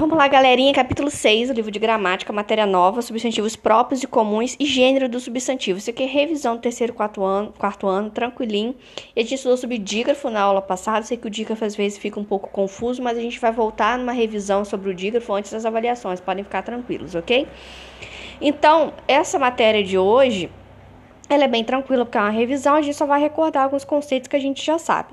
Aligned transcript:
Vamos 0.00 0.16
lá, 0.16 0.26
galerinha, 0.28 0.72
capítulo 0.72 1.10
6 1.10 1.48
do 1.48 1.54
livro 1.54 1.70
de 1.70 1.78
gramática, 1.78 2.32
matéria 2.32 2.64
nova, 2.64 3.02
substantivos 3.02 3.54
próprios 3.54 4.02
e 4.02 4.06
comuns 4.06 4.56
e 4.58 4.64
gênero 4.64 5.10
do 5.10 5.20
substantivo. 5.20 5.78
Isso 5.78 5.90
aqui 5.90 6.04
é 6.04 6.06
revisão 6.06 6.56
do 6.56 6.62
terceiro, 6.62 6.94
quarto 6.94 7.22
ano, 7.22 7.52
quarto 7.58 7.86
ano, 7.86 8.08
tranquilinho. 8.08 8.74
E 9.14 9.20
a 9.20 9.22
gente 9.22 9.34
estudou 9.34 9.58
sobre 9.58 9.76
dígrafo 9.76 10.30
na 10.30 10.40
aula 10.40 10.62
passada. 10.62 11.04
Sei 11.04 11.18
que 11.18 11.26
o 11.26 11.30
dígrafo 11.30 11.66
às 11.66 11.76
vezes 11.76 11.98
fica 11.98 12.18
um 12.18 12.24
pouco 12.24 12.48
confuso, 12.48 13.02
mas 13.02 13.18
a 13.18 13.20
gente 13.20 13.38
vai 13.38 13.52
voltar 13.52 13.98
numa 13.98 14.12
revisão 14.12 14.64
sobre 14.64 14.88
o 14.88 14.94
dígrafo 14.94 15.34
antes 15.34 15.52
das 15.52 15.66
avaliações. 15.66 16.18
Podem 16.18 16.44
ficar 16.44 16.62
tranquilos, 16.62 17.14
ok? 17.14 17.46
Então, 18.40 18.94
essa 19.06 19.38
matéria 19.38 19.84
de 19.84 19.98
hoje, 19.98 20.50
ela 21.28 21.44
é 21.44 21.48
bem 21.48 21.62
tranquila 21.62 22.06
porque 22.06 22.16
é 22.16 22.22
uma 22.22 22.30
revisão. 22.30 22.74
A 22.74 22.80
gente 22.80 22.96
só 22.96 23.04
vai 23.04 23.20
recordar 23.20 23.64
alguns 23.64 23.84
conceitos 23.84 24.28
que 24.28 24.36
a 24.36 24.40
gente 24.40 24.64
já 24.64 24.78
sabe. 24.78 25.10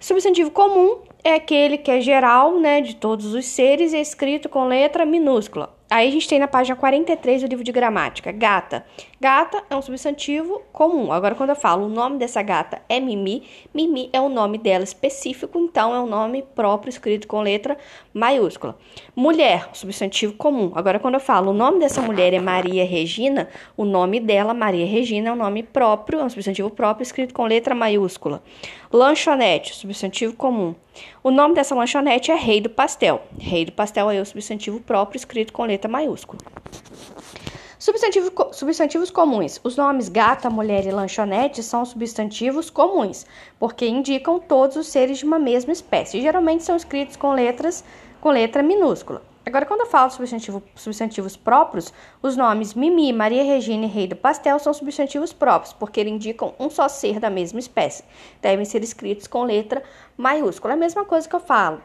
Substantivo 0.00 0.50
comum 0.50 0.96
é 1.22 1.34
aquele 1.34 1.76
que 1.76 1.90
é 1.90 2.00
geral, 2.00 2.58
né, 2.58 2.80
de 2.80 2.96
todos 2.96 3.34
os 3.34 3.44
seres 3.44 3.92
é 3.92 4.00
escrito 4.00 4.48
com 4.48 4.66
letra 4.66 5.04
minúscula. 5.04 5.78
Aí 5.90 6.06
a 6.06 6.10
gente 6.12 6.28
tem 6.28 6.38
na 6.38 6.46
página 6.46 6.76
43 6.76 7.42
do 7.42 7.48
livro 7.48 7.64
de 7.64 7.72
gramática, 7.72 8.30
gata. 8.30 8.86
Gata 9.20 9.64
é 9.68 9.74
um 9.74 9.82
substantivo 9.82 10.62
comum. 10.72 11.10
Agora, 11.12 11.34
quando 11.34 11.50
eu 11.50 11.56
falo 11.56 11.86
o 11.86 11.88
nome 11.88 12.16
dessa 12.16 12.40
gata 12.42 12.80
é 12.88 13.00
Mimi, 13.00 13.42
Mimi 13.74 14.08
é 14.12 14.20
o 14.20 14.28
nome 14.28 14.56
dela 14.56 14.84
específico, 14.84 15.58
então 15.58 15.92
é 15.92 16.00
um 16.00 16.06
nome 16.06 16.44
próprio 16.54 16.90
escrito 16.90 17.26
com 17.26 17.42
letra 17.42 17.76
maiúscula. 18.14 18.78
Mulher, 19.16 19.68
substantivo 19.72 20.34
comum. 20.34 20.70
Agora, 20.76 21.00
quando 21.00 21.14
eu 21.14 21.20
falo 21.20 21.50
o 21.50 21.54
nome 21.54 21.80
dessa 21.80 22.00
mulher 22.00 22.32
é 22.32 22.38
Maria 22.38 22.84
Regina, 22.84 23.48
o 23.76 23.84
nome 23.84 24.20
dela, 24.20 24.54
Maria 24.54 24.86
Regina, 24.86 25.30
é 25.30 25.32
um 25.32 25.36
nome 25.36 25.64
próprio, 25.64 26.20
é 26.20 26.24
um 26.24 26.30
substantivo 26.30 26.70
próprio 26.70 27.02
escrito 27.02 27.34
com 27.34 27.44
letra 27.46 27.74
maiúscula. 27.74 28.40
Lanchonete, 28.92 29.74
substantivo 29.74 30.34
comum. 30.34 30.72
O 31.22 31.30
nome 31.30 31.54
dessa 31.54 31.74
lanchonete 31.74 32.30
é 32.30 32.34
Rei 32.34 32.60
do 32.60 32.70
Pastel. 32.70 33.22
Rei 33.38 33.64
do 33.64 33.72
Pastel 33.72 34.10
é 34.10 34.20
o 34.20 34.26
substantivo 34.26 34.80
próprio 34.80 35.18
escrito 35.18 35.52
com 35.52 35.64
letra 35.64 35.90
maiúscula. 35.90 36.40
Substantivo, 37.78 38.30
substantivos 38.52 39.10
comuns. 39.10 39.58
Os 39.64 39.76
nomes 39.76 40.08
gata, 40.08 40.50
mulher 40.50 40.84
e 40.86 40.90
lanchonete 40.90 41.62
são 41.62 41.84
substantivos 41.84 42.68
comuns, 42.68 43.24
porque 43.58 43.86
indicam 43.86 44.38
todos 44.38 44.76
os 44.76 44.88
seres 44.88 45.18
de 45.18 45.24
uma 45.24 45.38
mesma 45.38 45.72
espécie. 45.72 46.20
Geralmente 46.20 46.62
são 46.62 46.76
escritos 46.76 47.16
com 47.16 47.32
letras 47.32 47.82
com 48.20 48.30
letra 48.30 48.62
minúscula. 48.62 49.29
Agora, 49.44 49.64
quando 49.64 49.80
eu 49.80 49.86
falo 49.86 50.10
substantivo, 50.10 50.62
substantivos 50.74 51.34
próprios, 51.34 51.92
os 52.22 52.36
nomes 52.36 52.74
Mimi, 52.74 53.10
Maria 53.12 53.42
Regina 53.42 53.86
e 53.86 53.88
Rei 53.88 54.06
do 54.06 54.14
Pastel 54.14 54.58
são 54.58 54.74
substantivos 54.74 55.32
próprios, 55.32 55.72
porque 55.72 55.98
eles 55.98 56.12
indicam 56.12 56.54
um 56.58 56.68
só 56.68 56.88
ser 56.88 57.18
da 57.18 57.30
mesma 57.30 57.58
espécie. 57.58 58.04
Devem 58.42 58.66
ser 58.66 58.82
escritos 58.82 59.26
com 59.26 59.44
letra 59.44 59.82
maiúscula. 60.16 60.74
É 60.74 60.76
a 60.76 60.78
mesma 60.78 61.06
coisa 61.06 61.28
que 61.28 61.34
eu 61.34 61.40
falo. 61.40 61.82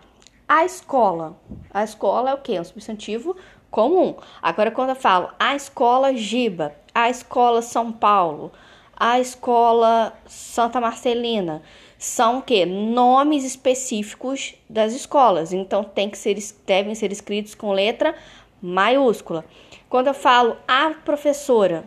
A 0.48 0.66
escola. 0.66 1.40
A 1.74 1.84
escola 1.84 2.32
é 2.32 2.34
o 2.34 2.38
quê? 2.40 2.54
É 2.54 2.62
um 2.62 2.66
substantivo 2.66 3.36
comum. 3.72 4.16
Agora, 4.42 4.70
quando 4.70 4.90
eu 4.90 4.96
falo 4.96 5.30
a 5.40 5.56
escola 5.56 6.14
Giba, 6.14 6.76
a 6.94 7.10
escola 7.10 7.62
São 7.62 7.92
Paulo, 7.92 8.52
a 8.96 9.20
escola 9.20 10.14
Santa 10.26 10.80
Marcelina, 10.80 11.62
são 12.06 12.40
que 12.40 12.68
nomes 12.68 13.44
específicos 13.44 14.54
das 14.70 14.94
escolas. 14.94 15.52
Então 15.52 15.84
tem 15.84 16.08
que 16.08 16.18
ser 16.18 16.38
devem 16.66 16.94
ser 16.94 17.12
escritos 17.12 17.56
com 17.56 17.72
letra 17.72 18.16
maiúscula. 18.62 19.44
Quando 19.90 20.08
eu 20.08 20.14
falo 20.14 20.56
a 20.68 20.92
professora, 20.92 21.84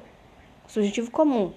subjetivo 0.66 1.08
comum, 1.12 1.52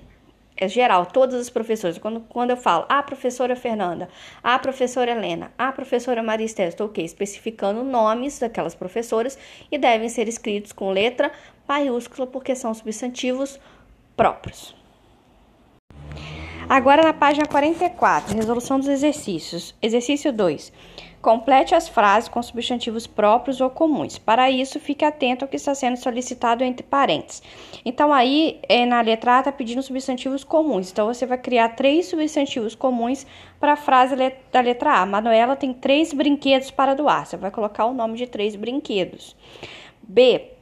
é 0.55 0.67
geral, 0.67 1.07
todas 1.07 1.41
as 1.41 1.49
professoras. 1.49 1.97
Quando, 1.97 2.21
quando 2.21 2.51
eu 2.51 2.57
falo 2.57 2.85
a 2.87 3.01
professora 3.01 3.55
Fernanda, 3.55 4.07
a 4.43 4.59
professora 4.59 5.09
Helena, 5.09 5.51
a 5.57 5.71
professora 5.71 6.21
Maria 6.21 6.45
estou 6.45 6.85
okay, 6.85 7.03
especificando 7.03 7.83
nomes 7.83 8.37
daquelas 8.37 8.75
professoras 8.75 9.39
e 9.71 9.77
devem 9.79 10.07
ser 10.07 10.27
escritos 10.27 10.71
com 10.71 10.91
letra 10.91 11.31
maiúscula 11.67 12.27
porque 12.27 12.53
são 12.53 12.75
substantivos 12.75 13.59
próprios. 14.15 14.80
Agora 16.71 17.03
na 17.03 17.11
página 17.11 17.45
44, 17.45 18.33
resolução 18.33 18.79
dos 18.79 18.87
exercícios. 18.87 19.75
Exercício 19.81 20.31
2. 20.31 20.71
Complete 21.21 21.75
as 21.75 21.89
frases 21.89 22.29
com 22.29 22.41
substantivos 22.41 23.05
próprios 23.05 23.59
ou 23.59 23.69
comuns. 23.69 24.17
Para 24.17 24.49
isso, 24.49 24.79
fique 24.79 25.03
atento 25.03 25.43
ao 25.43 25.49
que 25.49 25.57
está 25.57 25.75
sendo 25.75 25.97
solicitado 25.97 26.63
entre 26.63 26.87
parênteses. 26.87 27.43
Então, 27.83 28.13
aí, 28.13 28.61
é, 28.69 28.85
na 28.85 29.01
letra 29.01 29.35
A, 29.35 29.39
está 29.39 29.51
pedindo 29.51 29.83
substantivos 29.83 30.45
comuns. 30.45 30.89
Então, 30.89 31.07
você 31.07 31.25
vai 31.25 31.37
criar 31.37 31.75
três 31.75 32.05
substantivos 32.05 32.73
comuns 32.73 33.27
para 33.59 33.73
a 33.73 33.75
frase 33.75 34.15
da 34.49 34.61
letra 34.61 35.01
A. 35.01 35.05
Manuela 35.05 35.57
tem 35.57 35.73
três 35.73 36.13
brinquedos 36.13 36.71
para 36.71 36.93
doar. 36.93 37.25
Você 37.25 37.35
vai 37.35 37.51
colocar 37.51 37.83
o 37.83 37.93
nome 37.93 38.15
de 38.15 38.27
três 38.27 38.55
brinquedos. 38.55 39.35
B. 40.01 40.53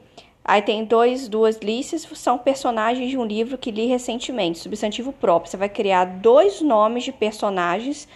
Aí 0.43 0.61
tem 0.61 0.83
dois, 0.83 1.27
duas 1.27 1.57
listas, 1.57 2.07
são 2.15 2.37
personagens 2.37 3.09
de 3.09 3.17
um 3.17 3.25
livro 3.25 3.57
que 3.57 3.71
li 3.71 3.85
recentemente, 3.85 4.59
substantivo 4.59 5.11
próprio. 5.11 5.51
Você 5.51 5.57
vai 5.57 5.69
criar 5.69 6.05
dois 6.05 6.61
nomes 6.61 7.03
de 7.03 7.11
personagens 7.11 8.07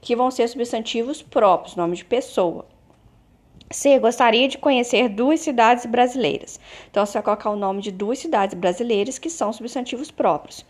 que 0.00 0.14
vão 0.14 0.30
ser 0.30 0.48
substantivos 0.48 1.22
próprios, 1.22 1.76
nome 1.76 1.96
de 1.96 2.04
pessoa. 2.04 2.66
C. 3.70 3.98
Gostaria 3.98 4.48
de 4.48 4.56
conhecer 4.56 5.08
duas 5.08 5.40
cidades 5.40 5.84
brasileiras. 5.84 6.58
Então, 6.90 7.04
você 7.04 7.14
vai 7.14 7.22
colocar 7.22 7.50
o 7.50 7.56
nome 7.56 7.82
de 7.82 7.92
duas 7.92 8.18
cidades 8.18 8.54
brasileiras 8.54 9.18
que 9.18 9.28
são 9.28 9.52
substantivos 9.52 10.10
próprios. 10.10 10.64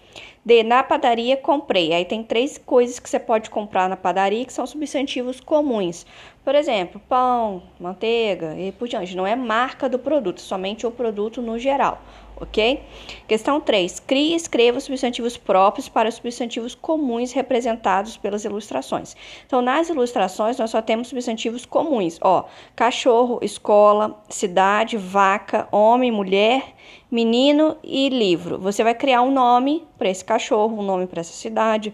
D. 0.44 0.62
Na 0.64 0.82
padaria 0.82 1.37
comprei. 1.37 1.92
Aí 1.92 2.04
tem 2.04 2.25
três 2.25 2.58
coisas 2.58 2.98
que 2.98 3.08
você 3.08 3.20
pode 3.20 3.50
comprar 3.50 3.88
na 3.88 3.97
padaria 3.97 4.44
que 4.44 4.53
são 4.53 4.66
substantivos 4.66 5.38
comuns. 5.41 6.04
Por 6.44 6.54
exemplo, 6.54 7.00
pão, 7.08 7.62
manteiga 7.78 8.58
e 8.58 8.72
por 8.72 8.88
diante. 8.88 9.16
Não 9.16 9.26
é 9.26 9.37
marca 9.37 9.88
do 9.88 9.98
produto, 9.98 10.41
somente 10.41 10.87
o 10.87 10.91
produto 10.91 11.41
no 11.41 11.58
geral 11.58 12.03
ok? 12.41 12.82
Questão 13.26 13.60
3. 13.60 14.00
Crie 14.00 14.32
e 14.32 14.34
escreva 14.34 14.81
substantivos 14.81 15.37
próprios 15.37 15.88
para 15.88 16.09
os 16.09 16.16
substantivos 16.16 16.75
comuns 16.75 17.32
representados 17.32 18.16
pelas 18.16 18.44
ilustrações. 18.44 19.16
Então, 19.47 19.60
nas 19.60 19.88
ilustrações, 19.88 20.59
nós 20.59 20.71
só 20.71 20.81
temos 20.81 21.09
substantivos 21.09 21.65
comuns, 21.65 22.19
ó, 22.22 22.44
cachorro, 22.75 23.38
escola, 23.43 24.22
cidade, 24.28 24.97
vaca, 24.97 25.69
homem, 25.72 26.10
mulher, 26.10 26.75
menino 27.10 27.76
e 27.82 28.09
livro. 28.09 28.59
Você 28.59 28.82
vai 28.84 28.94
criar 28.94 29.22
um 29.22 29.32
nome 29.32 29.87
para 29.97 30.09
esse 30.09 30.25
cachorro, 30.25 30.78
um 30.78 30.82
nome 30.82 31.06
para 31.06 31.20
essa 31.20 31.32
cidade, 31.32 31.93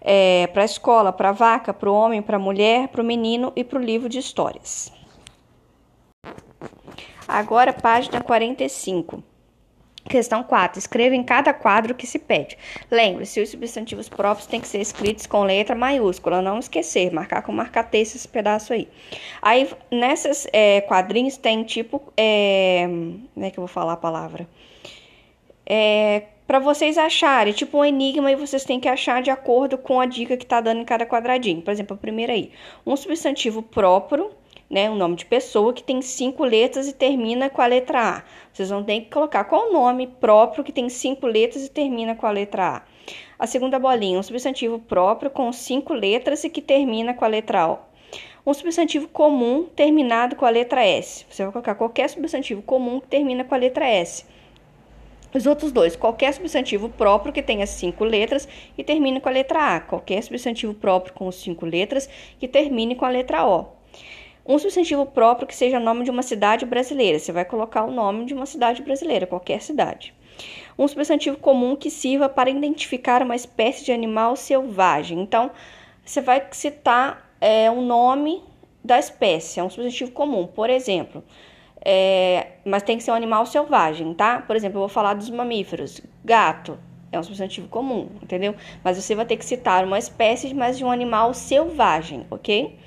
é, 0.00 0.46
para 0.48 0.62
a 0.62 0.64
escola, 0.64 1.12
para 1.12 1.30
a 1.30 1.32
vaca, 1.32 1.72
para 1.72 1.90
o 1.90 1.94
homem, 1.94 2.22
para 2.22 2.36
a 2.36 2.40
mulher, 2.40 2.88
para 2.88 3.02
o 3.02 3.04
menino 3.04 3.52
e 3.56 3.64
para 3.64 3.78
o 3.78 3.82
livro 3.82 4.08
de 4.08 4.18
histórias. 4.18 4.92
Agora, 7.26 7.72
página 7.72 8.20
45. 8.20 9.35
Questão 10.08 10.42
4. 10.42 10.78
Escreva 10.78 11.14
em 11.14 11.22
cada 11.22 11.52
quadro 11.52 11.94
que 11.94 12.06
se 12.06 12.18
pede. 12.18 12.56
Lembre-se, 12.90 13.40
os 13.40 13.50
substantivos 13.50 14.08
próprios 14.08 14.46
têm 14.46 14.60
que 14.60 14.68
ser 14.68 14.80
escritos 14.80 15.26
com 15.26 15.42
letra 15.42 15.74
maiúscula. 15.74 16.40
Não 16.40 16.58
esquecer, 16.58 17.12
marcar 17.12 17.42
com 17.42 17.52
marca-texto 17.52 18.16
esse 18.16 18.28
pedaço 18.28 18.72
aí. 18.72 18.88
Aí, 19.42 19.68
nessas 19.90 20.46
é, 20.52 20.80
quadrinhos 20.82 21.36
tem 21.36 21.64
tipo... 21.64 22.02
É, 22.16 22.86
como 23.34 23.46
é 23.46 23.50
que 23.50 23.58
eu 23.58 23.62
vou 23.62 23.68
falar 23.68 23.94
a 23.94 23.96
palavra? 23.96 24.48
É, 25.68 26.22
para 26.46 26.60
vocês 26.60 26.96
acharem, 26.96 27.52
tipo 27.52 27.78
um 27.78 27.84
enigma, 27.84 28.30
e 28.30 28.36
vocês 28.36 28.64
têm 28.64 28.78
que 28.78 28.88
achar 28.88 29.20
de 29.20 29.30
acordo 29.30 29.76
com 29.76 30.00
a 30.00 30.06
dica 30.06 30.36
que 30.36 30.44
está 30.44 30.60
dando 30.60 30.80
em 30.80 30.84
cada 30.84 31.04
quadradinho. 31.04 31.60
Por 31.60 31.72
exemplo, 31.72 31.96
a 31.96 31.98
primeira 31.98 32.32
aí. 32.32 32.52
Um 32.86 32.96
substantivo 32.96 33.62
próprio 33.62 34.30
né, 34.68 34.90
um 34.90 34.96
nome 34.96 35.16
de 35.16 35.24
pessoa 35.24 35.72
que 35.72 35.82
tem 35.82 36.02
cinco 36.02 36.44
letras 36.44 36.88
e 36.88 36.92
termina 36.92 37.48
com 37.48 37.62
a 37.62 37.66
letra 37.66 38.16
A. 38.16 38.22
Vocês 38.52 38.68
vão 38.70 38.82
ter 38.82 39.00
que 39.00 39.10
colocar 39.10 39.44
qual 39.44 39.68
o 39.68 39.72
nome 39.72 40.06
próprio 40.06 40.64
que 40.64 40.72
tem 40.72 40.88
cinco 40.88 41.26
letras 41.26 41.64
e 41.64 41.70
termina 41.70 42.14
com 42.14 42.26
a 42.26 42.30
letra 42.30 42.76
A. 42.76 42.82
A 43.38 43.46
segunda 43.46 43.78
bolinha, 43.78 44.18
um 44.18 44.22
substantivo 44.22 44.78
próprio 44.78 45.30
com 45.30 45.52
cinco 45.52 45.94
letras 45.94 46.42
e 46.44 46.50
que 46.50 46.60
termina 46.60 47.14
com 47.14 47.24
a 47.24 47.28
letra 47.28 47.68
O. 47.68 47.78
Um 48.44 48.54
substantivo 48.54 49.08
comum 49.08 49.64
terminado 49.64 50.36
com 50.36 50.46
a 50.46 50.50
letra 50.50 50.84
S. 50.84 51.26
Você 51.28 51.42
vai 51.42 51.52
colocar 51.52 51.74
qualquer 51.74 52.08
substantivo 52.08 52.62
comum 52.62 53.00
que 53.00 53.08
termina 53.08 53.44
com 53.44 53.54
a 53.54 53.58
letra 53.58 53.86
S. 53.86 54.24
Os 55.34 55.46
outros 55.46 55.70
dois, 55.70 55.94
qualquer 55.96 56.32
substantivo 56.32 56.88
próprio 56.88 57.32
que 57.32 57.42
tenha 57.42 57.66
cinco 57.66 58.04
letras 58.04 58.48
e 58.78 58.82
termine 58.82 59.20
com 59.20 59.28
a 59.28 59.32
letra 59.32 59.76
A. 59.76 59.80
Qualquer 59.80 60.22
substantivo 60.22 60.72
próprio 60.72 61.12
com 61.12 61.30
cinco 61.30 61.66
letras 61.66 62.08
que 62.38 62.48
termine 62.48 62.94
com 62.94 63.04
a 63.04 63.10
letra 63.10 63.46
O. 63.46 63.75
Um 64.48 64.58
substantivo 64.58 65.04
próprio 65.06 65.46
que 65.46 65.54
seja 65.54 65.80
nome 65.80 66.04
de 66.04 66.10
uma 66.10 66.22
cidade 66.22 66.64
brasileira. 66.64 67.18
Você 67.18 67.32
vai 67.32 67.44
colocar 67.44 67.84
o 67.84 67.90
nome 67.90 68.24
de 68.24 68.34
uma 68.34 68.46
cidade 68.46 68.80
brasileira, 68.82 69.26
qualquer 69.26 69.60
cidade. 69.60 70.14
Um 70.78 70.86
substantivo 70.86 71.36
comum 71.38 71.74
que 71.74 71.90
sirva 71.90 72.28
para 72.28 72.48
identificar 72.50 73.22
uma 73.22 73.34
espécie 73.34 73.84
de 73.84 73.92
animal 73.92 74.36
selvagem. 74.36 75.20
Então, 75.20 75.50
você 76.04 76.20
vai 76.20 76.46
citar 76.52 77.28
é, 77.40 77.70
um 77.70 77.84
nome 77.84 78.42
da 78.84 78.98
espécie, 78.98 79.58
é 79.58 79.64
um 79.64 79.70
substantivo 79.70 80.12
comum. 80.12 80.46
Por 80.46 80.70
exemplo, 80.70 81.24
é, 81.84 82.48
mas 82.64 82.82
tem 82.82 82.96
que 82.96 83.02
ser 83.02 83.10
um 83.10 83.14
animal 83.14 83.46
selvagem, 83.46 84.14
tá? 84.14 84.42
Por 84.42 84.54
exemplo, 84.54 84.76
eu 84.76 84.80
vou 84.80 84.88
falar 84.88 85.14
dos 85.14 85.28
mamíferos. 85.30 86.00
Gato 86.24 86.78
é 87.10 87.18
um 87.18 87.22
substantivo 87.22 87.68
comum, 87.68 88.08
entendeu? 88.22 88.54
Mas 88.84 88.96
você 88.96 89.14
vai 89.14 89.24
ter 89.24 89.36
que 89.36 89.44
citar 89.44 89.84
uma 89.84 89.98
espécie, 89.98 90.54
mas 90.54 90.78
de 90.78 90.84
um 90.84 90.90
animal 90.90 91.34
selvagem, 91.34 92.26
ok? 92.30 92.78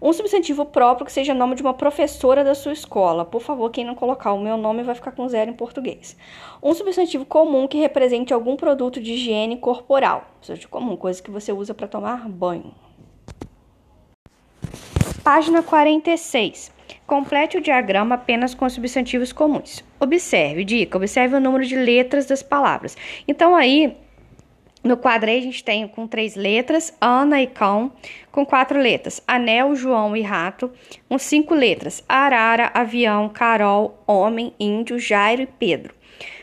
Um 0.00 0.12
substantivo 0.12 0.66
próprio 0.66 1.06
que 1.06 1.12
seja 1.12 1.32
nome 1.32 1.54
de 1.54 1.62
uma 1.62 1.74
professora 1.74 2.44
da 2.44 2.54
sua 2.54 2.72
escola. 2.72 3.24
Por 3.24 3.40
favor, 3.40 3.70
quem 3.70 3.84
não 3.84 3.94
colocar 3.94 4.32
o 4.32 4.40
meu 4.40 4.56
nome 4.56 4.82
vai 4.82 4.94
ficar 4.94 5.12
com 5.12 5.28
zero 5.28 5.50
em 5.50 5.54
português. 5.54 6.16
Um 6.62 6.74
substantivo 6.74 7.24
comum 7.24 7.66
que 7.66 7.78
represente 7.78 8.32
algum 8.32 8.56
produto 8.56 9.00
de 9.00 9.12
higiene 9.12 9.56
corporal. 9.56 10.24
Substantivo 10.40 10.70
comum, 10.70 10.96
coisa 10.96 11.22
que 11.22 11.30
você 11.30 11.52
usa 11.52 11.74
para 11.74 11.88
tomar 11.88 12.28
banho. 12.28 12.74
Página 15.24 15.62
46. 15.62 16.72
Complete 17.06 17.56
o 17.58 17.60
diagrama 17.60 18.14
apenas 18.16 18.54
com 18.54 18.68
substantivos 18.68 19.32
comuns. 19.32 19.82
Observe, 19.98 20.64
dica, 20.64 20.96
observe 20.96 21.36
o 21.36 21.40
número 21.40 21.64
de 21.64 21.76
letras 21.76 22.26
das 22.26 22.42
palavras. 22.42 22.96
Então 23.26 23.54
aí 23.54 23.96
no 24.86 24.96
quadro 24.96 25.30
a 25.30 25.40
gente 25.40 25.64
tem 25.64 25.86
com 25.88 26.06
três 26.06 26.36
letras, 26.36 26.94
Ana 27.00 27.42
e 27.42 27.46
Cão, 27.46 27.92
com 28.30 28.44
quatro 28.44 28.78
letras, 28.78 29.22
Anel, 29.26 29.74
João 29.74 30.16
e 30.16 30.22
Rato, 30.22 30.70
com 31.08 31.18
cinco 31.18 31.54
letras, 31.54 32.04
Arara, 32.08 32.70
Avião, 32.74 33.28
Carol, 33.28 34.02
Homem, 34.06 34.52
Índio, 34.58 34.98
Jairo 34.98 35.42
e 35.42 35.46
Pedro. 35.46 35.94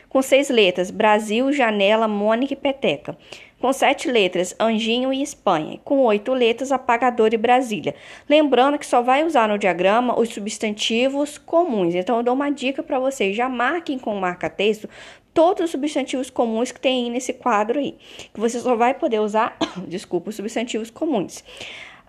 Com 0.08 0.22
seis 0.22 0.48
letras, 0.48 0.90
Brasil, 0.90 1.52
Janela, 1.52 2.06
Mônica 2.06 2.52
e 2.52 2.56
Peteca. 2.56 3.16
Com 3.60 3.72
sete 3.72 4.10
letras, 4.10 4.54
Anjinho 4.60 5.12
e 5.12 5.22
Espanha. 5.22 5.80
Com 5.82 6.00
oito 6.00 6.34
letras, 6.34 6.70
Apagador 6.70 7.32
e 7.32 7.38
Brasília. 7.38 7.94
Lembrando 8.28 8.78
que 8.78 8.86
só 8.86 9.00
vai 9.00 9.24
usar 9.24 9.48
no 9.48 9.58
diagrama 9.58 10.20
os 10.20 10.28
substantivos 10.28 11.38
comuns. 11.38 11.94
Então, 11.94 12.18
eu 12.18 12.22
dou 12.22 12.34
uma 12.34 12.50
dica 12.50 12.82
para 12.82 12.98
vocês. 12.98 13.34
Já 13.34 13.48
marquem 13.48 13.98
com 13.98 14.14
marca-texto 14.20 14.88
todos 15.34 15.64
os 15.64 15.70
substantivos 15.72 16.30
comuns 16.30 16.72
que 16.72 16.80
tem 16.80 17.10
nesse 17.10 17.32
quadro 17.32 17.80
aí. 17.80 17.96
Que 18.32 18.40
você 18.40 18.58
só 18.60 18.74
vai 18.76 18.94
poder 18.94 19.20
usar, 19.20 19.58
desculpa, 19.86 20.30
os 20.30 20.36
substantivos 20.36 20.90
comuns. 20.90 21.44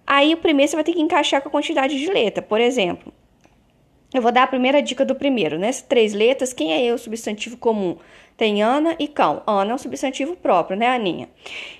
Aí 0.08 0.34
o 0.34 0.38
primeiro 0.38 0.70
você 0.70 0.78
vai 0.78 0.84
ter 0.84 0.94
que 0.94 1.02
encaixar 1.02 1.42
com 1.42 1.50
a 1.50 1.52
quantidade 1.52 2.00
de 2.00 2.10
letra. 2.12 2.42
Por 2.42 2.62
exemplo, 2.62 3.12
eu 4.18 4.22
vou 4.22 4.32
dar 4.32 4.44
a 4.44 4.48
primeira 4.48 4.82
dica 4.82 5.04
do 5.04 5.16
primeiro. 5.16 5.58
Nessas 5.60 5.82
três 5.82 6.14
letras, 6.14 6.54
quem 6.54 6.88
é 6.88 6.94
o 6.94 6.98
substantivo 6.98 7.58
comum? 7.58 7.98
Tem 8.38 8.62
Ana 8.62 8.96
e 9.00 9.08
cão. 9.08 9.42
Ana 9.48 9.72
é 9.72 9.76
um 9.76 9.78
substantivo 9.78 10.36
próprio, 10.36 10.78
né, 10.78 10.88
Aninha? 10.88 11.30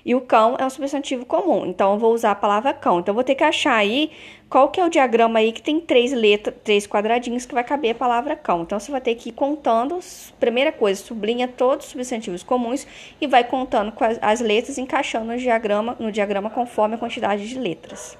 E 0.04 0.14
o 0.14 0.22
cão 0.22 0.56
é 0.58 0.64
um 0.64 0.70
substantivo 0.70 1.26
comum. 1.26 1.66
Então, 1.66 1.92
eu 1.92 1.98
vou 1.98 2.14
usar 2.14 2.30
a 2.30 2.34
palavra 2.34 2.72
cão. 2.72 3.00
Então, 3.00 3.12
eu 3.12 3.14
vou 3.14 3.24
ter 3.24 3.34
que 3.34 3.44
achar 3.44 3.74
aí 3.74 4.10
qual 4.48 4.70
que 4.70 4.80
é 4.80 4.84
o 4.84 4.88
diagrama 4.88 5.38
aí 5.38 5.52
que 5.52 5.60
tem 5.60 5.78
três 5.78 6.12
letras, 6.12 6.54
três 6.64 6.86
quadradinhos 6.86 7.44
que 7.44 7.52
vai 7.52 7.62
caber 7.62 7.90
a 7.90 7.94
palavra 7.94 8.34
cão. 8.34 8.62
Então, 8.62 8.80
você 8.80 8.90
vai 8.90 9.02
ter 9.02 9.14
que 9.16 9.28
ir 9.28 9.32
contando. 9.32 9.98
Primeira 10.40 10.72
coisa, 10.72 11.02
sublinha 11.02 11.46
todos 11.46 11.86
os 11.86 11.92
substantivos 11.92 12.42
comuns 12.42 12.86
e 13.20 13.26
vai 13.26 13.44
contando 13.44 13.92
as 14.22 14.40
letras, 14.40 14.78
encaixando 14.78 15.26
no 15.26 15.36
diagrama, 15.36 15.94
no 16.00 16.10
diagrama 16.10 16.48
conforme 16.48 16.94
a 16.94 16.98
quantidade 16.98 17.46
de 17.46 17.58
letras. 17.58 18.16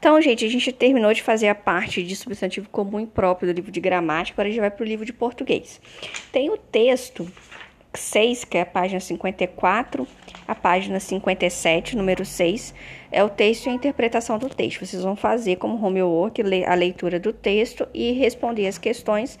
Então, 0.00 0.18
gente, 0.22 0.46
a 0.46 0.48
gente 0.48 0.72
terminou 0.72 1.12
de 1.12 1.22
fazer 1.22 1.48
a 1.48 1.54
parte 1.54 2.02
de 2.02 2.16
substantivo 2.16 2.66
comum 2.70 3.00
e 3.00 3.06
próprio 3.06 3.52
do 3.52 3.54
livro 3.54 3.70
de 3.70 3.80
gramática, 3.80 4.34
agora 4.34 4.48
a 4.48 4.50
gente 4.50 4.60
vai 4.60 4.70
para 4.70 4.82
o 4.82 4.86
livro 4.86 5.04
de 5.04 5.12
português. 5.12 5.78
Tem 6.32 6.48
o 6.48 6.56
texto 6.56 7.30
6, 7.92 8.46
que 8.46 8.56
é 8.56 8.62
a 8.62 8.66
página 8.66 8.98
54, 8.98 10.08
a 10.48 10.54
página 10.54 10.98
57, 10.98 11.98
número 11.98 12.24
6, 12.24 12.74
é 13.12 13.22
o 13.22 13.28
texto 13.28 13.66
e 13.66 13.68
a 13.68 13.72
interpretação 13.74 14.38
do 14.38 14.48
texto. 14.48 14.86
Vocês 14.86 15.02
vão 15.02 15.14
fazer 15.14 15.56
como 15.56 15.84
homework 15.84 16.40
a 16.66 16.74
leitura 16.74 17.20
do 17.20 17.30
texto 17.30 17.86
e 17.92 18.12
responder 18.12 18.68
as 18.68 18.78
questões 18.78 19.38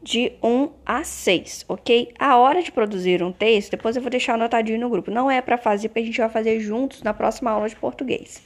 de 0.00 0.30
1 0.40 0.70
a 0.86 1.02
6, 1.02 1.64
ok? 1.68 2.12
A 2.16 2.36
hora 2.38 2.62
de 2.62 2.70
produzir 2.70 3.24
um 3.24 3.32
texto, 3.32 3.72
depois 3.72 3.96
eu 3.96 4.02
vou 4.02 4.10
deixar 4.10 4.34
anotadinho 4.34 4.78
no 4.78 4.88
grupo. 4.88 5.10
Não 5.10 5.28
é 5.28 5.42
para 5.42 5.58
fazer, 5.58 5.88
porque 5.88 5.98
a 5.98 6.04
gente 6.04 6.20
vai 6.20 6.28
fazer 6.28 6.60
juntos 6.60 7.02
na 7.02 7.12
próxima 7.12 7.50
aula 7.50 7.68
de 7.68 7.74
português. 7.74 8.40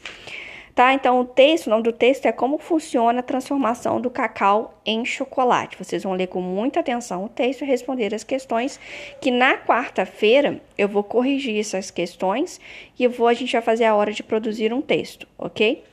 Tá? 0.75 0.93
Então, 0.93 1.21
o 1.21 1.25
texto, 1.25 1.69
o 1.69 1.71
nome 1.71 1.85
do 1.85 1.93
texto 1.93 2.27
é 2.27 2.33
Como 2.33 2.59
Funciona 2.59 3.21
a 3.21 3.23
Transformação 3.23 4.01
do 4.01 4.11
Cacau 4.11 4.77
em 4.85 5.05
Chocolate. 5.05 5.79
Vocês 5.79 6.03
vão 6.03 6.15
ler 6.15 6.27
com 6.27 6.41
muita 6.41 6.81
atenção 6.81 7.25
o 7.25 7.29
texto 7.29 7.63
e 7.63 7.65
responder 7.65 8.13
as 8.13 8.25
questões, 8.25 8.81
que 9.21 9.31
na 9.31 9.57
quarta-feira 9.57 10.61
eu 10.77 10.89
vou 10.89 11.05
corrigir 11.05 11.61
essas 11.61 11.93
questões 11.93 12.61
e 12.99 13.07
vou, 13.07 13.29
a 13.29 13.35
gente 13.35 13.53
vai 13.53 13.63
fazer 13.63 13.85
a 13.85 13.95
hora 13.95 14.13
de 14.13 14.25
produzir 14.25 14.73
um 14.73 14.83
texto, 14.83 15.29
ok? 15.39 15.85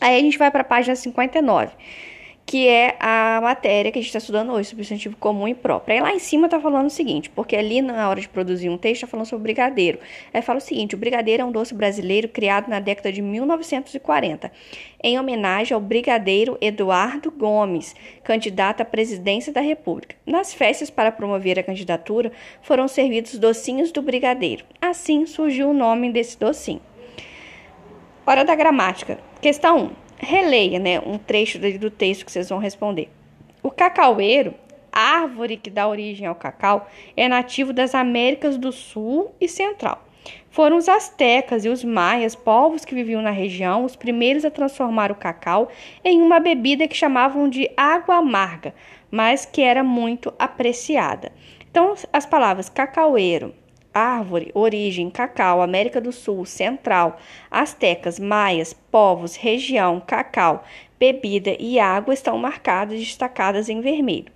Aí 0.00 0.18
a 0.18 0.20
gente 0.20 0.36
vai 0.36 0.50
para 0.50 0.60
a 0.60 0.64
página 0.64 0.94
59 0.94 1.72
que 2.48 2.66
é 2.66 2.96
a 2.98 3.42
matéria 3.42 3.92
que 3.92 3.98
a 3.98 4.00
gente 4.00 4.08
está 4.08 4.16
estudando 4.16 4.50
hoje, 4.54 4.70
substantivo 4.70 5.14
comum 5.18 5.46
e 5.46 5.54
próprio. 5.54 5.94
Aí 5.94 6.00
lá 6.00 6.14
em 6.14 6.18
cima 6.18 6.46
está 6.46 6.58
falando 6.58 6.86
o 6.86 6.90
seguinte, 6.90 7.28
porque 7.28 7.54
ali 7.54 7.82
na 7.82 8.08
hora 8.08 8.22
de 8.22 8.26
produzir 8.26 8.70
um 8.70 8.78
texto 8.78 9.02
está 9.02 9.06
falando 9.06 9.26
sobre 9.26 9.42
brigadeiro. 9.42 9.98
Aí 10.32 10.40
fala 10.40 10.56
o 10.56 10.62
seguinte: 10.62 10.94
o 10.94 10.98
brigadeiro 10.98 11.42
é 11.42 11.44
um 11.44 11.52
doce 11.52 11.74
brasileiro 11.74 12.26
criado 12.26 12.70
na 12.70 12.80
década 12.80 13.12
de 13.12 13.20
1940, 13.20 14.50
em 15.04 15.20
homenagem 15.20 15.74
ao 15.74 15.80
brigadeiro 15.80 16.56
Eduardo 16.58 17.30
Gomes, 17.30 17.94
candidato 18.24 18.80
à 18.80 18.84
presidência 18.86 19.52
da 19.52 19.60
República. 19.60 20.16
Nas 20.24 20.54
festas 20.54 20.88
para 20.88 21.12
promover 21.12 21.58
a 21.58 21.62
candidatura 21.62 22.32
foram 22.62 22.88
servidos 22.88 23.38
docinhos 23.38 23.92
do 23.92 24.00
brigadeiro. 24.00 24.64
Assim 24.80 25.26
surgiu 25.26 25.68
o 25.68 25.74
nome 25.74 26.10
desse 26.10 26.38
docinho. 26.38 26.80
Hora 28.26 28.42
da 28.42 28.54
gramática. 28.54 29.18
Questão 29.42 29.90
1 30.04 30.07
releia 30.18 30.78
né, 30.78 31.00
um 31.00 31.18
trecho 31.18 31.58
do 31.58 31.90
texto 31.90 32.24
que 32.24 32.32
vocês 32.32 32.48
vão 32.48 32.58
responder. 32.58 33.08
O 33.62 33.70
cacaueiro, 33.70 34.54
árvore 34.92 35.56
que 35.56 35.70
dá 35.70 35.86
origem 35.86 36.26
ao 36.26 36.34
cacau, 36.34 36.88
é 37.16 37.28
nativo 37.28 37.72
das 37.72 37.94
Américas 37.94 38.56
do 38.56 38.72
Sul 38.72 39.32
e 39.40 39.48
Central. 39.48 40.04
Foram 40.50 40.76
os 40.76 40.88
astecas 40.88 41.64
e 41.64 41.68
os 41.68 41.84
maias, 41.84 42.34
povos 42.34 42.84
que 42.84 42.94
viviam 42.94 43.22
na 43.22 43.30
região, 43.30 43.84
os 43.84 43.94
primeiros 43.94 44.44
a 44.44 44.50
transformar 44.50 45.12
o 45.12 45.14
cacau 45.14 45.68
em 46.04 46.20
uma 46.20 46.40
bebida 46.40 46.88
que 46.88 46.96
chamavam 46.96 47.48
de 47.48 47.70
água 47.76 48.16
amarga, 48.16 48.74
mas 49.10 49.46
que 49.46 49.62
era 49.62 49.84
muito 49.84 50.32
apreciada. 50.38 51.30
Então, 51.70 51.94
as 52.12 52.26
palavras 52.26 52.68
cacaueiro, 52.68 53.54
árvore, 53.92 54.50
origem, 54.54 55.10
cacau, 55.10 55.60
América 55.60 56.00
do 56.00 56.12
Sul, 56.12 56.44
Central, 56.44 57.18
astecas, 57.50 58.18
maias, 58.18 58.72
povos, 58.72 59.36
região, 59.36 60.00
cacau, 60.00 60.64
bebida 60.98 61.56
e 61.58 61.78
água 61.78 62.14
estão 62.14 62.38
marcadas 62.38 62.96
e 62.96 63.04
destacadas 63.04 63.68
em 63.68 63.80
vermelho. 63.80 64.32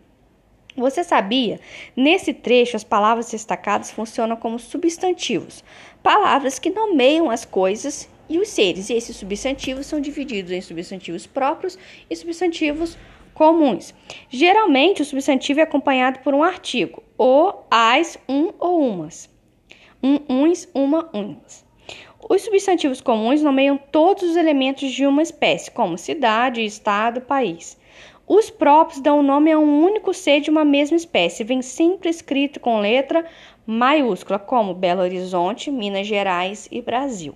Você 0.77 1.05
sabia? 1.05 1.61
Nesse 1.95 2.33
trecho, 2.33 2.77
as 2.77 2.85
palavras 2.85 3.31
destacadas 3.31 3.91
funcionam 3.91 4.37
como 4.37 4.59
substantivos, 4.59 5.63
palavras 6.03 6.59
que 6.59 6.71
nomeiam 6.71 7.31
as 7.31 7.45
coisas 7.45 8.09
e 8.29 8.39
os 8.39 8.49
seres. 8.49 8.89
E 8.89 8.95
esses 8.95 9.17
substantivos 9.17 9.87
são 9.87 10.01
divididos 10.01 10.51
em 10.51 10.63
substantivos 10.63 11.27
próprios 11.27 11.79
e 12.09 12.17
substantivos 12.17 12.97
comuns. 13.35 13.93
Geralmente, 14.31 15.03
o 15.03 15.05
substantivo 15.05 15.61
é 15.61 15.65
acompanhado 15.65 16.21
por 16.21 16.33
um 16.33 16.43
artigo, 16.43 17.03
o, 17.19 17.53
as, 17.71 18.19
um 18.27 18.53
ou 18.59 18.81
umas 18.81 19.32
um, 20.03 20.19
uns, 20.29 20.69
uma, 20.75 21.09
uns. 21.15 21.65
Os 22.29 22.43
substantivos 22.43 23.01
comuns 23.01 23.43
nomeiam 23.43 23.77
todos 23.77 24.23
os 24.23 24.37
elementos 24.37 24.91
de 24.91 25.07
uma 25.07 25.23
espécie, 25.23 25.71
como 25.71 25.99
cidade, 25.99 26.65
estado, 26.65 27.21
país. 27.21 27.79
Os 28.27 28.49
próprios 28.49 29.01
dão 29.01 29.23
nome 29.23 29.51
a 29.53 29.59
um 29.59 29.85
único 29.85 30.15
ser 30.15 30.41
de 30.41 30.49
uma 30.49 30.65
mesma 30.65 30.97
espécie, 30.97 31.45
vem 31.45 31.61
sempre 31.61 32.09
escrito 32.09 32.61
com 32.61 32.81
letra 32.81 33.27
maiúscula, 33.67 34.39
como 34.39 34.75
Belo 34.75 35.03
Horizonte, 35.03 35.71
Minas 35.71 36.07
Gerais 36.07 36.69
e 36.71 36.81
Brasil. 36.81 37.35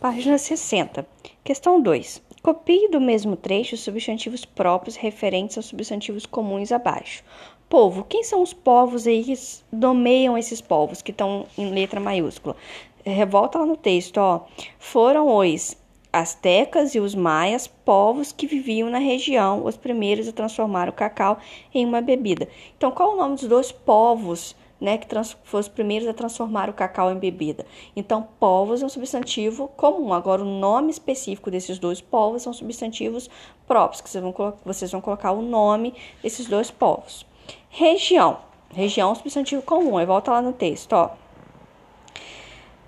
Página 0.00 0.38
60. 0.38 1.06
Questão 1.44 1.80
2. 1.80 2.22
Copie 2.42 2.88
do 2.88 3.00
mesmo 3.00 3.36
trecho 3.36 3.74
os 3.74 3.82
substantivos 3.82 4.44
próprios 4.44 4.96
referentes 4.96 5.56
aos 5.56 5.66
substantivos 5.66 6.24
comuns 6.24 6.72
abaixo. 6.72 7.22
Povo, 7.70 8.02
quem 8.02 8.24
são 8.24 8.42
os 8.42 8.52
povos 8.52 9.06
aí 9.06 9.22
que 9.22 9.32
nomeiam 9.70 10.36
esses 10.36 10.60
povos 10.60 11.00
que 11.00 11.12
estão 11.12 11.46
em 11.56 11.70
letra 11.70 12.00
maiúscula? 12.00 12.56
Revolta 13.04 13.60
lá 13.60 13.64
no 13.64 13.76
texto, 13.76 14.18
ó. 14.18 14.40
Foram 14.76 15.36
os 15.36 15.76
astecas 16.12 16.96
e 16.96 16.98
os 16.98 17.14
maias, 17.14 17.68
povos 17.68 18.32
que 18.32 18.44
viviam 18.44 18.90
na 18.90 18.98
região, 18.98 19.64
os 19.64 19.76
primeiros 19.76 20.26
a 20.26 20.32
transformar 20.32 20.88
o 20.88 20.92
cacau 20.92 21.38
em 21.72 21.86
uma 21.86 22.00
bebida. 22.00 22.48
Então, 22.76 22.90
qual 22.90 23.12
o 23.12 23.16
nome 23.16 23.36
dos 23.36 23.46
dois 23.46 23.70
povos, 23.70 24.56
né, 24.80 24.98
que 24.98 25.06
foram 25.44 25.60
os 25.60 25.68
primeiros 25.68 26.08
a 26.08 26.12
transformar 26.12 26.68
o 26.68 26.74
cacau 26.74 27.12
em 27.12 27.18
bebida? 27.20 27.64
Então, 27.94 28.26
povos 28.40 28.82
é 28.82 28.86
um 28.86 28.88
substantivo 28.88 29.68
comum. 29.76 30.12
Agora, 30.12 30.42
o 30.42 30.58
nome 30.58 30.90
específico 30.90 31.52
desses 31.52 31.78
dois 31.78 32.00
povos 32.00 32.42
são 32.42 32.52
substantivos 32.52 33.30
próprios, 33.64 34.00
que 34.00 34.10
vocês 34.10 34.24
vão, 34.24 34.34
vocês 34.64 34.90
vão 34.90 35.00
colocar 35.00 35.30
o 35.30 35.40
nome 35.40 35.94
desses 36.20 36.48
dois 36.48 36.68
povos. 36.68 37.29
Região. 37.72 38.38
Região 38.74 39.14
substantivo 39.14 39.62
comum. 39.62 39.96
Aí 39.96 40.04
volta 40.04 40.32
lá 40.32 40.42
no 40.42 40.52
texto, 40.52 40.92
ó. 40.92 41.10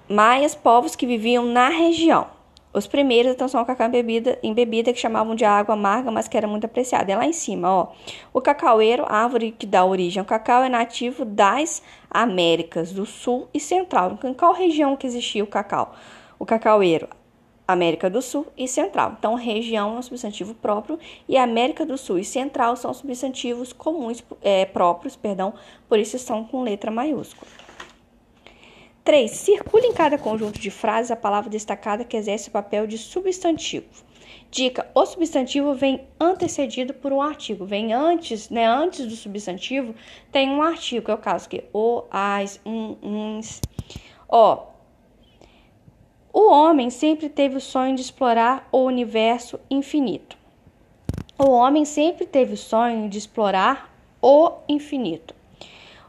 Maias, 0.09 0.57
povos 0.57 0.97
que 0.97 1.07
viviam 1.07 1.47
na 1.47 1.69
região. 1.69 2.27
Os 2.75 2.87
primeiros 2.87 3.33
a 3.33 3.35
transformar 3.37 3.63
o 3.63 3.67
cacau 3.67 3.87
em 3.87 3.91
bebida, 3.91 4.39
em 4.43 4.53
bebida 4.53 4.93
que 4.93 4.99
chamavam 4.99 5.37
de 5.37 5.45
água 5.45 5.75
amarga, 5.75 6.11
mas 6.11 6.27
que 6.27 6.37
era 6.37 6.49
muito 6.49 6.65
apreciada. 6.65 7.13
É 7.13 7.17
lá 7.17 7.25
em 7.25 7.33
cima, 7.33 7.71
ó. 7.71 7.93
O 8.33 8.41
cacaueiro, 8.41 9.05
árvore 9.07 9.53
que 9.53 9.67
dá 9.67 9.85
origem 9.85 10.19
ao 10.19 10.27
cacau, 10.27 10.65
é 10.65 10.69
nativo 10.69 11.25
das 11.25 11.81
Américas 12.11 12.93
do 12.93 13.07
Sul 13.07 13.49
e 13.55 13.61
Central. 13.61 14.19
Em 14.25 14.35
qual 14.35 14.53
região 14.53 14.97
que 14.97 15.07
existia 15.07 15.45
o 15.45 15.47
cacau? 15.47 15.95
O 16.39 16.45
cacaueiro, 16.45 17.09
América 17.67 18.11
do 18.11 18.21
Sul 18.21 18.47
e 18.57 18.67
Central. 18.67 19.17
Então, 19.19 19.35
região 19.35 19.97
é 19.97 19.99
um 19.99 20.03
substantivo 20.03 20.55
próprio 20.55 20.99
e 21.29 21.37
América 21.37 21.87
do 21.87 21.97
Sul 21.97 22.19
e 22.19 22.25
Central 22.25 22.77
são 22.77 22.93
substantivos 22.93 23.73
comuns 23.73 24.23
é, 24.43 24.65
próprios, 24.65 25.17
perdão, 25.17 25.55
por 25.89 25.99
isso 25.99 26.17
estão 26.17 26.45
com 26.45 26.63
letra 26.63 26.91
maiúscula. 26.91 27.51
3. 29.05 29.31
Circula 29.31 29.87
em 29.87 29.93
cada 29.93 30.17
conjunto 30.17 30.61
de 30.61 30.71
frases 30.71 31.11
a 31.11 31.17
palavra 31.17 31.51
destacada 31.51 32.05
que 32.05 32.17
exerce 32.17 32.49
o 32.49 32.53
papel 32.53 32.87
de 32.87 32.97
substantivo. 32.97 33.87
Dica: 34.51 34.87
o 34.95 35.05
substantivo 35.07 35.75
vem 35.75 36.07
antecedido 36.21 36.95
por 36.95 37.13
um 37.13 37.21
artigo. 37.21 37.65
Vem 37.65 37.93
antes, 37.93 38.49
né? 38.51 38.67
Antes 38.67 39.07
do 39.07 39.17
substantivo 39.17 39.95
tem 40.31 40.49
um 40.51 40.63
artigo, 40.63 41.11
é 41.11 41.15
o 41.15 41.19
caso 41.19 41.49
que 41.49 41.65
o, 41.73 42.05
as, 42.11 42.61
um, 42.65 42.97
uns. 43.03 43.61
Ó, 44.29 44.72
o 46.33 46.51
homem 46.51 46.89
sempre 46.89 47.29
teve 47.29 47.57
o 47.57 47.61
sonho 47.61 47.95
de 47.95 48.01
explorar 48.01 48.67
o 48.73 48.79
universo 48.79 49.61
infinito. 49.71 50.37
O 51.39 51.51
homem 51.51 51.85
sempre 51.85 52.25
teve 52.25 52.55
o 52.55 52.57
sonho 52.57 53.09
de 53.09 53.19
explorar 53.19 53.95
o 54.21 54.53
infinito. 54.67 55.35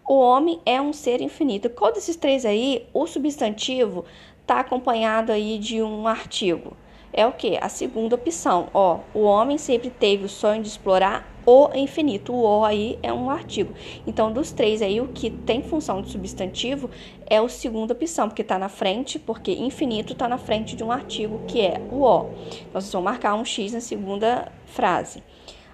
O 0.08 0.16
homem 0.16 0.62
é 0.66 0.82
um 0.82 0.94
ser 0.94 1.20
infinito. 1.20 1.70
Qual 1.70 1.92
desses 1.92 2.16
três 2.16 2.46
aí, 2.46 2.88
o 2.94 3.06
substantivo 3.06 4.06
está 4.42 4.62
acompanhado 4.62 5.32
aí 5.32 5.58
de 5.58 5.82
um 5.82 6.08
artigo? 6.08 6.78
É 7.12 7.28
o 7.28 7.34
que? 7.34 7.58
A 7.62 7.68
segunda 7.68 8.16
opção. 8.16 8.70
Ó, 8.74 9.00
o 9.14 9.24
homem 9.24 9.58
sempre 9.58 9.90
teve 9.90 10.26
o 10.26 10.30
sonho 10.30 10.62
de 10.62 10.70
explorar 10.70 11.33
o 11.46 11.70
infinito. 11.76 12.34
O 12.34 12.44
o 12.44 12.66
aí 12.66 13.00
é 13.02 13.12
um 13.12 13.30
artigo. 13.30 13.74
Então, 14.06 14.32
dos 14.32 14.52
três 14.52 14.82
aí, 14.82 15.02
o 15.02 15.08
que 15.08 15.30
tem 15.30 15.62
função 15.62 16.02
de 16.02 16.10
substantivo 16.10 16.90
é 17.26 17.38
a 17.38 17.50
segunda 17.50 17.94
opção, 17.94 18.28
porque 18.28 18.42
está 18.42 18.58
na 18.58 18.70
frente, 18.70 19.18
porque 19.20 19.52
infinito 19.52 20.14
está 20.14 20.28
na 20.28 20.38
frente 20.38 20.76
de 20.76 20.84
um 20.84 20.92
artigo 20.92 21.42
que 21.48 21.62
é 21.62 21.82
o 21.92 22.04
o. 22.04 22.30
Então, 22.70 22.82
vocês 22.82 22.92
vão 22.92 23.02
marcar 23.02 23.36
um 23.36 23.46
x 23.46 23.74
na 23.74 23.82
segunda 23.82 24.52
frase. 24.66 25.24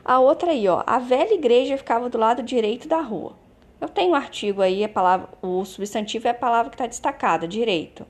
A 0.04 0.20
outra 0.20 0.52
aí, 0.52 0.68
ó, 0.68 0.84
a 0.88 1.00
velha 1.00 1.34
igreja 1.34 1.78
ficava 1.78 2.10
do 2.10 2.18
lado 2.18 2.42
direito 2.42 2.88
da 2.88 3.02
rua. 3.02 3.34
Eu 3.80 3.88
tenho 3.88 4.12
um 4.12 4.16
artigo 4.16 4.62
aí, 4.62 4.84
a 4.84 4.90
palavra, 4.90 5.30
o 5.42 5.64
substantivo 5.64 6.28
é 6.28 6.32
a 6.32 6.34
palavra 6.34 6.70
que 6.70 6.76
está 6.76 6.86
destacada, 6.86 7.48
direito. 7.48 8.06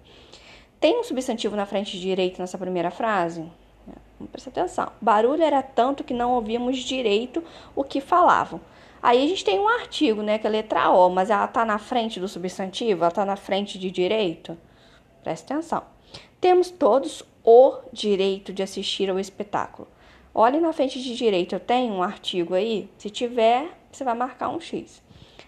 Tem 0.80 0.98
um 0.98 1.04
substantivo 1.04 1.56
na 1.56 1.66
frente 1.66 1.92
de 1.92 2.02
direito 2.02 2.40
nessa 2.40 2.58
primeira 2.58 2.90
frase? 2.90 3.46
Vamos 4.20 4.32
prestar 4.32 4.52
atenção. 4.52 4.92
Barulho 5.00 5.44
era 5.44 5.62
tanto 5.62 6.04
que 6.04 6.14
não 6.14 6.34
ouvíamos 6.34 6.78
direito 6.80 7.44
o 7.76 7.84
que 7.84 8.02
falavam. 8.02 8.60
Aí 9.02 9.24
a 9.24 9.28
gente 9.28 9.46
tem 9.46 9.60
um 9.60 9.68
artigo, 9.68 10.22
né, 10.22 10.38
que 10.38 10.46
é 10.46 10.50
a 10.50 10.52
letra 10.52 10.90
O, 10.90 11.10
mas 11.10 11.30
ela 11.30 11.46
está 11.46 11.64
na 11.64 11.78
frente 11.78 12.20
do 12.20 12.28
substantivo, 12.28 13.02
ela 13.02 13.08
está 13.08 13.26
na 13.26 13.38
frente 13.38 13.80
de 13.80 13.90
direito? 13.90 14.58
Presta 15.24 15.54
atenção. 15.54 15.84
Temos 16.42 16.70
todos 16.70 17.24
o 17.44 17.78
direito 17.94 18.52
de 18.52 18.62
assistir 18.62 19.10
ao 19.10 19.20
espetáculo. 19.20 19.88
Olhe 20.34 20.60
na 20.60 20.74
frente 20.74 21.02
de 21.02 21.16
direito, 21.16 21.56
eu 21.56 21.60
tenho 21.60 21.94
um 21.94 22.04
artigo 22.04 22.54
aí? 22.54 22.90
Se 22.98 23.10
tiver, 23.10 23.70
você 23.92 24.04
vai 24.04 24.14
marcar 24.14 24.50
um 24.50 24.60
X. 24.60 25.02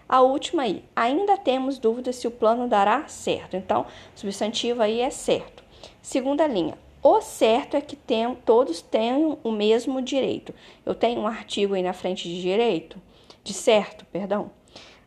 A 0.07 0.21
última 0.21 0.63
aí, 0.63 0.83
ainda 0.95 1.37
temos 1.37 1.77
dúvidas 1.77 2.17
se 2.17 2.27
o 2.27 2.31
plano 2.31 2.67
dará 2.67 3.07
certo. 3.07 3.55
Então, 3.55 3.85
substantivo 4.15 4.81
aí 4.81 4.99
é 4.99 5.09
certo. 5.09 5.63
Segunda 6.01 6.47
linha, 6.47 6.77
o 7.03 7.21
certo 7.21 7.75
é 7.75 7.81
que 7.81 7.97
todos 8.45 8.81
tenham 8.81 9.39
o 9.43 9.51
mesmo 9.51 10.01
direito. 10.01 10.53
Eu 10.85 10.93
tenho 10.93 11.21
um 11.21 11.27
artigo 11.27 11.73
aí 11.73 11.81
na 11.81 11.93
frente 11.93 12.29
de 12.29 12.41
direito, 12.41 13.01
de 13.43 13.53
certo, 13.53 14.05
perdão. 14.05 14.51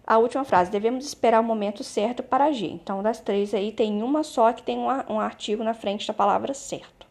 A 0.07 0.19
última 0.19 0.45
frase, 0.45 0.71
devemos 0.71 1.07
esperar 1.07 1.41
o 1.41 1.45
momento 1.45 1.83
certo 1.83 2.23
para 2.23 2.45
agir. 2.45 2.73
Então, 2.73 3.03
das 3.03 3.21
três 3.21 3.55
aí, 3.55 3.73
tem 3.73 4.03
uma 4.03 4.23
só 4.23 4.53
que 4.53 4.63
tem 4.63 4.77
um, 4.77 4.89
um 5.09 5.19
artigo 5.19 5.65
na 5.65 5.73
frente 5.73 6.07
da 6.07 6.13
palavra 6.13 6.53
certo. 6.53 7.07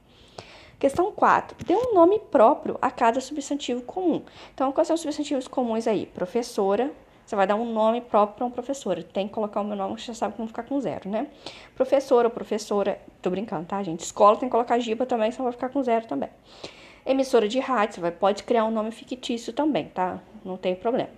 Questão 0.78 1.12
4. 1.12 1.58
Dê 1.66 1.76
um 1.76 1.94
nome 1.94 2.20
próprio 2.20 2.78
a 2.82 2.92
cada 2.92 3.22
substantivo 3.22 3.82
comum. 3.84 4.22
Então, 4.54 4.72
quais 4.72 4.88
são 4.88 4.96
os 4.96 5.02
substantivos 5.02 5.48
comuns 5.48 5.88
aí? 5.88 6.06
Professora, 6.08 6.92
você 7.26 7.36
vai 7.36 7.48
dar 7.48 7.56
um 7.56 7.72
nome 7.72 8.02
próprio 8.02 8.38
para 8.38 8.46
um 8.46 8.52
professor. 8.52 9.02
Tem 9.04 9.28
que 9.28 9.34
colocar 9.34 9.62
o 9.62 9.64
meu 9.64 9.76
nome, 9.76 10.00
você 10.00 10.08
já 10.08 10.14
sabe 10.14 10.36
que 10.36 10.40
não 10.40 10.48
ficar 10.48 10.64
com 10.64 10.80
zero, 10.80 11.10
né? 11.10 11.28
Professor 11.76 12.26
ou 12.26 12.32
professora, 12.32 13.00
tô 13.22 13.30
brincando, 13.30 13.66
tá, 13.66 13.82
gente? 13.82 14.02
Escola 14.02 14.38
tem 14.38 14.50
que 14.50 14.52
colocar 14.52 14.78
giba 14.80 15.06
também, 15.06 15.32
senão 15.32 15.46
vai 15.46 15.54
ficar 15.54 15.70
com 15.70 15.82
zero 15.84 16.06
também. 16.08 16.30
Emissora 17.06 17.48
de 17.48 17.60
rádio, 17.60 17.96
você 17.96 18.02
vai, 18.02 18.12
pode 18.12 18.44
criar 18.44 18.66
um 18.66 18.72
nome 18.72 18.92
fictício 18.92 19.52
também, 19.52 19.90
tá? 19.90 20.20
Não 20.44 20.58
tem 20.58 20.76
problema. 20.76 21.10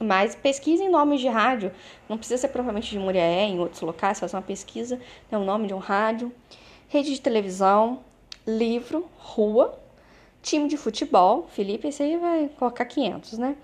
Mas 0.00 0.34
pesquisa 0.34 0.82
em 0.82 0.88
nomes 0.88 1.20
de 1.20 1.28
rádio, 1.28 1.72
não 2.08 2.18
precisa 2.18 2.40
ser 2.40 2.48
provavelmente 2.48 2.90
de 2.90 2.98
Muriaé, 2.98 3.44
em 3.44 3.60
outros 3.60 3.80
locais, 3.80 4.18
fazer 4.18 4.36
uma 4.36 4.42
pesquisa, 4.42 5.00
tem 5.30 5.38
um 5.38 5.44
nome 5.44 5.66
de 5.66 5.74
um 5.74 5.78
rádio, 5.78 6.32
rede 6.88 7.12
de 7.12 7.20
televisão, 7.20 8.00
livro, 8.46 9.08
rua, 9.16 9.78
time 10.42 10.68
de 10.68 10.76
futebol, 10.76 11.46
Felipe, 11.48 11.88
esse 11.88 12.02
aí 12.02 12.16
vai 12.16 12.50
colocar 12.58 12.84
500, 12.84 13.38
né? 13.38 13.56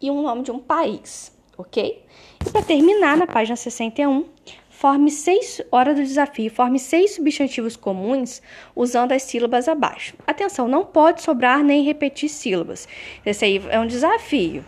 E 0.00 0.10
um 0.10 0.22
nome 0.22 0.42
de 0.42 0.50
um 0.50 0.58
país, 0.58 1.32
ok? 1.56 2.04
E 2.46 2.50
para 2.50 2.62
terminar, 2.62 3.16
na 3.16 3.26
página 3.26 3.56
61, 3.56 4.24
forme 4.70 5.10
seis 5.10 5.60
horas 5.72 5.96
do 5.96 6.02
desafio, 6.02 6.50
forme 6.50 6.78
seis 6.78 7.16
substantivos 7.16 7.76
comuns 7.76 8.40
usando 8.76 9.12
as 9.12 9.22
sílabas 9.22 9.68
abaixo. 9.68 10.14
Atenção, 10.26 10.68
não 10.68 10.84
pode 10.84 11.22
sobrar 11.22 11.64
nem 11.64 11.82
repetir 11.82 12.28
sílabas. 12.28 12.86
Esse 13.26 13.44
aí 13.44 13.62
é 13.70 13.80
um 13.80 13.86
desafio. 13.86 14.64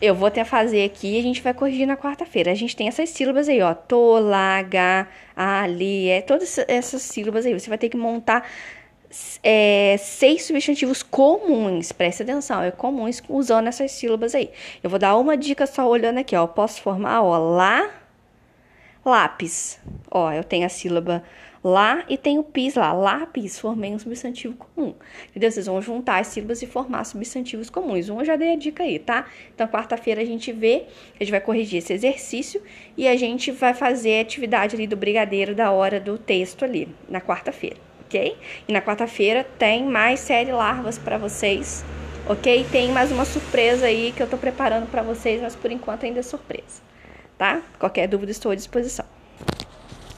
Eu 0.00 0.14
vou 0.14 0.28
até 0.28 0.44
fazer 0.44 0.84
aqui 0.84 1.16
e 1.16 1.18
a 1.18 1.22
gente 1.22 1.42
vai 1.42 1.54
corrigir 1.54 1.86
na 1.86 1.96
quarta-feira. 1.96 2.50
A 2.50 2.54
gente 2.54 2.76
tem 2.76 2.88
essas 2.88 3.10
sílabas 3.10 3.48
aí, 3.48 3.62
ó. 3.62 3.74
To, 3.74 4.18
lá, 4.18 4.62
ga, 4.62 5.06
ali, 5.34 6.08
é 6.08 6.20
todas 6.20 6.58
essas 6.68 7.02
sílabas 7.02 7.46
aí. 7.46 7.52
Você 7.52 7.68
vai 7.68 7.78
ter 7.78 7.88
que 7.88 7.96
montar 7.96 8.46
é, 9.42 9.96
seis 9.98 10.44
substantivos 10.44 11.02
comuns, 11.02 11.92
preste 11.92 12.22
atenção, 12.22 12.62
é 12.62 12.70
comuns 12.70 13.22
usando 13.28 13.68
essas 13.68 13.92
sílabas 13.92 14.34
aí. 14.34 14.50
Eu 14.82 14.90
vou 14.90 14.98
dar 14.98 15.16
uma 15.16 15.36
dica 15.36 15.66
só 15.66 15.88
olhando 15.88 16.18
aqui, 16.18 16.34
ó. 16.36 16.46
Posso 16.46 16.80
formar, 16.80 17.22
ó, 17.22 17.38
lá, 17.38 17.90
lápis. 19.04 19.78
Ó, 20.10 20.32
eu 20.32 20.42
tenho 20.42 20.66
a 20.66 20.68
sílaba 20.68 21.22
lá 21.62 22.04
e 22.08 22.16
tenho 22.18 22.42
pis 22.42 22.74
lá. 22.74 22.92
Lápis, 22.92 23.58
formei 23.58 23.92
um 23.92 23.98
substantivo 23.98 24.54
comum. 24.56 24.94
Entendeu? 25.30 25.50
Vocês 25.50 25.66
vão 25.66 25.80
juntar 25.80 26.20
as 26.20 26.28
sílabas 26.28 26.60
e 26.62 26.66
formar 26.66 27.04
substantivos 27.04 27.70
comuns. 27.70 28.08
Um 28.08 28.20
eu 28.20 28.24
já 28.24 28.36
dei 28.36 28.52
a 28.52 28.56
dica 28.56 28.82
aí, 28.82 28.98
tá? 28.98 29.26
Então, 29.54 29.66
quarta-feira 29.68 30.20
a 30.20 30.24
gente 30.24 30.52
vê, 30.52 30.86
a 31.14 31.22
gente 31.22 31.30
vai 31.30 31.40
corrigir 31.40 31.78
esse 31.78 31.92
exercício 31.92 32.62
e 32.96 33.06
a 33.06 33.16
gente 33.16 33.50
vai 33.52 33.74
fazer 33.74 34.18
a 34.18 34.22
atividade 34.22 34.74
ali 34.74 34.86
do 34.86 34.96
brigadeiro 34.96 35.54
da 35.54 35.70
hora 35.70 36.00
do 36.00 36.18
texto 36.18 36.64
ali, 36.64 36.88
na 37.08 37.20
quarta-feira 37.20 37.85
ok? 38.06 38.36
E 38.66 38.72
na 38.72 38.80
quarta-feira 38.80 39.44
tem 39.58 39.84
mais 39.84 40.20
série 40.20 40.52
Larvas 40.52 40.96
para 40.96 41.18
vocês, 41.18 41.84
ok? 42.26 42.64
Tem 42.70 42.90
mais 42.92 43.10
uma 43.10 43.24
surpresa 43.24 43.86
aí 43.86 44.12
que 44.16 44.22
eu 44.22 44.28
tô 44.28 44.38
preparando 44.38 44.86
para 44.86 45.02
vocês, 45.02 45.42
mas 45.42 45.54
por 45.54 45.70
enquanto 45.70 46.06
ainda 46.06 46.20
é 46.20 46.22
surpresa, 46.22 46.80
tá? 47.36 47.60
Qualquer 47.78 48.06
dúvida 48.06 48.30
estou 48.30 48.52
à 48.52 48.54
disposição. 48.54 49.04